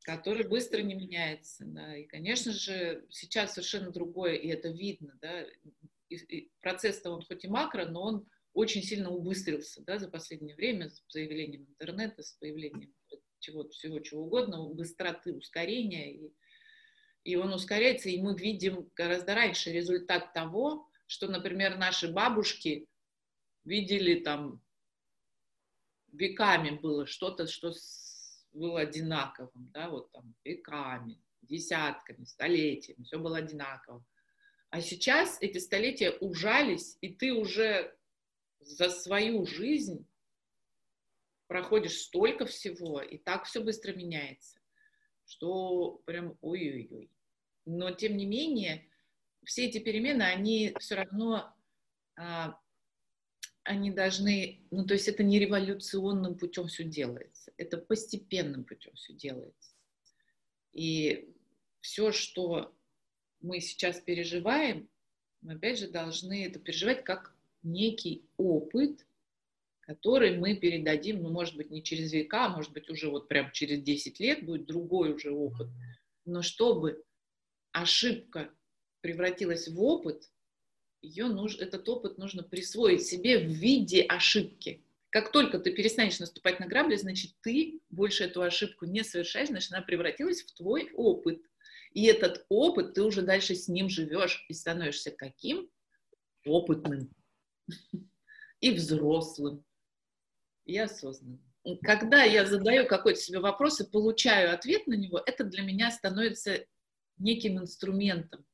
[0.08, 5.44] который быстро не меняется, да, и, конечно же, сейчас совершенно другое, и это видно, да,
[6.62, 11.02] процесс-то он хоть и макро, но он очень сильно убыстрился, да, за последнее время, с
[11.12, 12.94] появлением интернета, с появлением
[13.40, 16.32] чего-то, всего чего угодно, быстроты, ускорения, и,
[17.24, 22.86] и он ускоряется, и мы видим гораздо раньше результат того, что, например, наши бабушки
[23.64, 24.62] видели там
[26.12, 27.72] веками было что-то, что
[28.52, 34.04] был одинаковым, да, вот там веками, десятками, столетиями, все было одинаково.
[34.70, 37.96] А сейчас эти столетия ужались, и ты уже
[38.60, 40.06] за свою жизнь
[41.48, 44.60] проходишь столько всего, и так все быстро меняется,
[45.24, 47.10] что прям ой-ой-ой.
[47.64, 48.88] Но тем не менее,
[49.44, 51.52] все эти перемены, они все равно
[52.16, 52.58] а,
[53.64, 59.12] они должны, ну то есть это не революционным путем все делается, это постепенным путем все
[59.12, 59.74] делается.
[60.72, 61.34] И
[61.80, 62.74] все, что
[63.40, 64.88] мы сейчас переживаем,
[65.40, 69.06] мы опять же должны это переживать как некий опыт,
[69.88, 73.50] который мы передадим, ну, может быть, не через века, а может быть, уже вот прям
[73.52, 75.68] через 10 лет будет другой уже опыт.
[76.26, 77.02] Но чтобы
[77.72, 78.50] ошибка
[79.00, 80.30] превратилась в опыт,
[81.00, 84.84] ее нужно, этот опыт нужно присвоить себе в виде ошибки.
[85.08, 89.72] Как только ты перестанешь наступать на грабли, значит, ты больше эту ошибку не совершаешь, значит,
[89.72, 91.40] она превратилась в твой опыт.
[91.94, 95.70] И этот опыт, ты уже дальше с ним живешь и становишься каким?
[96.44, 97.10] Опытным.
[98.60, 99.64] И взрослым.
[100.68, 101.42] И осознанным.
[101.82, 106.64] Когда я задаю какой-то себе вопрос и получаю ответ на него, это для меня становится
[107.18, 108.46] неким инструментом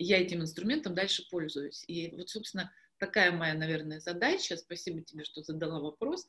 [0.00, 1.84] я этим инструментом дальше пользуюсь.
[1.86, 6.26] И вот, собственно, такая моя, наверное, задача, спасибо тебе, что задала вопрос,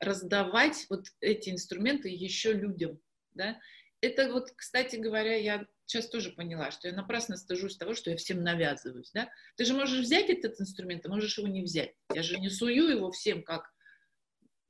[0.00, 2.98] раздавать вот эти инструменты еще людям,
[3.32, 3.60] да.
[4.00, 8.16] Это вот, кстати говоря, я сейчас тоже поняла, что я напрасно стыжусь того, что я
[8.16, 9.28] всем навязываюсь, да.
[9.56, 11.94] Ты же можешь взять этот инструмент, а можешь его не взять.
[12.14, 13.70] Я же не сую его всем как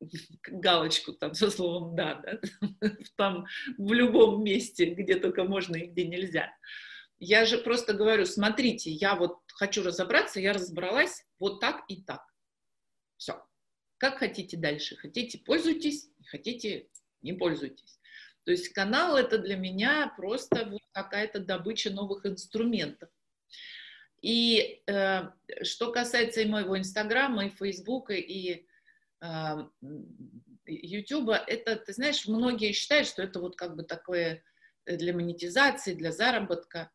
[0.48, 2.40] галочку там со словом «да», да,
[3.16, 3.46] там
[3.78, 6.52] в любом месте, где только можно и где нельзя.
[7.18, 12.22] Я же просто говорю, смотрите, я вот хочу разобраться, я разобралась вот так и так.
[13.18, 13.44] Все.
[13.98, 14.96] Как хотите дальше.
[14.96, 16.88] Хотите, пользуйтесь, хотите,
[17.20, 18.00] не пользуйтесь.
[18.44, 23.10] То есть канал это для меня просто вот какая-то добыча новых инструментов.
[24.22, 25.22] И э,
[25.62, 28.66] что касается и моего Инстаграма, и Фейсбука, и
[29.20, 29.68] э,
[30.66, 34.42] Ютуба, это, ты знаешь, многие считают, что это вот как бы такое
[34.86, 36.90] для монетизации, для заработка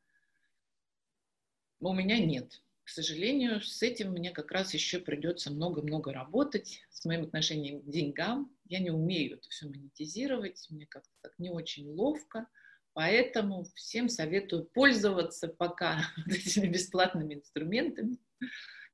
[1.80, 2.62] у меня нет.
[2.84, 7.90] К сожалению, с этим мне как раз еще придется много-много работать, с моим отношением к
[7.90, 8.56] деньгам.
[8.66, 12.48] Я не умею это все монетизировать, мне как-то так не очень ловко.
[12.94, 18.20] Поэтому всем советую пользоваться пока этими бесплатными инструментами,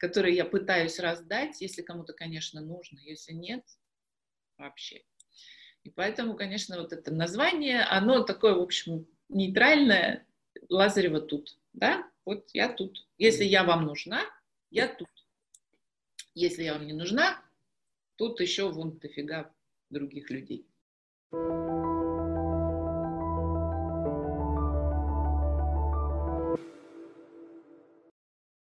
[0.02, 3.64] которые я пытаюсь раздать, если кому-то, конечно, нужно, если нет,
[4.58, 5.04] вообще.
[5.84, 10.26] И поэтому, конечно, вот это название, оно такое, в общем, нейтральное,
[10.70, 13.08] Лазарева тут, да, вот я тут.
[13.20, 14.24] Если я вам нужна,
[14.72, 15.10] я тут.
[16.34, 17.39] Если я вам не нужна,
[18.16, 19.54] тут еще вон дофига
[19.91, 20.66] других людей.
[21.32, 22.01] thank you